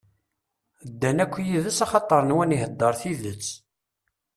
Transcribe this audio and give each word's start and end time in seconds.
Ddan 0.89 1.17
akk 1.23 1.33
yid-s 1.47 1.79
axaṭer 1.85 2.21
nwan 2.25 2.55
iheddeṛ 2.55 2.93
tidett. 3.01 3.45